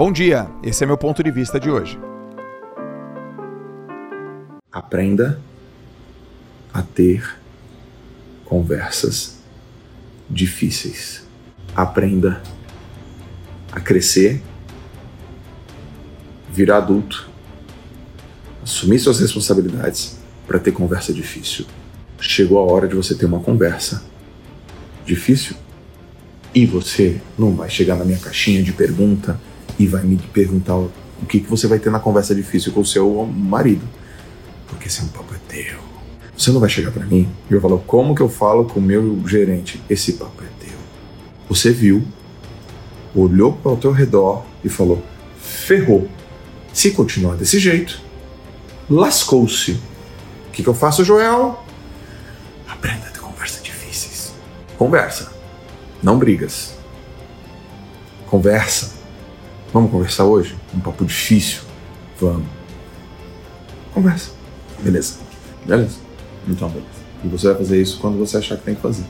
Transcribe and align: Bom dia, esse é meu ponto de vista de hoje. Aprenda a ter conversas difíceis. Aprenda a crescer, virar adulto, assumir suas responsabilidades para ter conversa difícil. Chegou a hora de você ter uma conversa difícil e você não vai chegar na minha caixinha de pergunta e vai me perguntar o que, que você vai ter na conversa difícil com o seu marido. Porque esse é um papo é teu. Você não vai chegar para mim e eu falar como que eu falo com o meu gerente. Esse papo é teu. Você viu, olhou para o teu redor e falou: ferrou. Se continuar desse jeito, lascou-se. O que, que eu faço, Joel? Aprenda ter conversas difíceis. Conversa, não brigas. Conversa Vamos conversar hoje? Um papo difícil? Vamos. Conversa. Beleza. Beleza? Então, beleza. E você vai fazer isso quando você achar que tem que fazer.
Bom 0.00 0.10
dia, 0.10 0.48
esse 0.62 0.82
é 0.82 0.86
meu 0.86 0.96
ponto 0.96 1.22
de 1.22 1.30
vista 1.30 1.60
de 1.60 1.68
hoje. 1.68 2.00
Aprenda 4.72 5.38
a 6.72 6.80
ter 6.80 7.36
conversas 8.46 9.36
difíceis. 10.26 11.22
Aprenda 11.76 12.42
a 13.70 13.78
crescer, 13.78 14.40
virar 16.50 16.78
adulto, 16.78 17.28
assumir 18.62 19.00
suas 19.00 19.20
responsabilidades 19.20 20.16
para 20.46 20.58
ter 20.58 20.72
conversa 20.72 21.12
difícil. 21.12 21.66
Chegou 22.18 22.58
a 22.58 22.62
hora 22.62 22.88
de 22.88 22.96
você 22.96 23.14
ter 23.14 23.26
uma 23.26 23.40
conversa 23.40 24.02
difícil 25.04 25.54
e 26.54 26.64
você 26.64 27.20
não 27.38 27.54
vai 27.54 27.68
chegar 27.68 27.96
na 27.96 28.04
minha 28.06 28.18
caixinha 28.18 28.62
de 28.62 28.72
pergunta 28.72 29.38
e 29.80 29.86
vai 29.86 30.02
me 30.02 30.18
perguntar 30.18 30.76
o 30.76 30.92
que, 31.26 31.40
que 31.40 31.48
você 31.48 31.66
vai 31.66 31.78
ter 31.78 31.88
na 31.88 31.98
conversa 31.98 32.34
difícil 32.34 32.70
com 32.70 32.80
o 32.80 32.84
seu 32.84 33.24
marido. 33.24 33.80
Porque 34.68 34.88
esse 34.88 35.00
é 35.00 35.04
um 35.04 35.08
papo 35.08 35.34
é 35.34 35.38
teu. 35.48 35.78
Você 36.36 36.50
não 36.50 36.60
vai 36.60 36.68
chegar 36.68 36.90
para 36.90 37.06
mim 37.06 37.26
e 37.50 37.54
eu 37.54 37.62
falar 37.62 37.78
como 37.78 38.14
que 38.14 38.20
eu 38.20 38.28
falo 38.28 38.66
com 38.66 38.78
o 38.78 38.82
meu 38.82 39.26
gerente. 39.26 39.82
Esse 39.88 40.12
papo 40.12 40.42
é 40.42 40.64
teu. 40.66 40.76
Você 41.48 41.70
viu, 41.72 42.06
olhou 43.14 43.54
para 43.54 43.72
o 43.72 43.76
teu 43.78 43.90
redor 43.90 44.44
e 44.62 44.68
falou: 44.68 45.02
ferrou. 45.38 46.06
Se 46.74 46.90
continuar 46.90 47.36
desse 47.36 47.58
jeito, 47.58 48.02
lascou-se. 48.88 49.72
O 49.72 50.50
que, 50.52 50.62
que 50.62 50.68
eu 50.68 50.74
faço, 50.74 51.02
Joel? 51.02 51.58
Aprenda 52.68 53.06
ter 53.06 53.20
conversas 53.20 53.62
difíceis. 53.62 54.34
Conversa, 54.76 55.32
não 56.02 56.18
brigas. 56.18 56.74
Conversa 58.26 58.99
Vamos 59.72 59.90
conversar 59.92 60.24
hoje? 60.24 60.56
Um 60.74 60.80
papo 60.80 61.04
difícil? 61.04 61.62
Vamos. 62.20 62.46
Conversa. 63.94 64.30
Beleza. 64.80 65.18
Beleza? 65.64 65.98
Então, 66.48 66.68
beleza. 66.68 66.88
E 67.24 67.28
você 67.28 67.48
vai 67.48 67.56
fazer 67.56 67.80
isso 67.80 67.98
quando 68.00 68.18
você 68.18 68.38
achar 68.38 68.56
que 68.56 68.64
tem 68.64 68.74
que 68.74 68.80
fazer. 68.80 69.04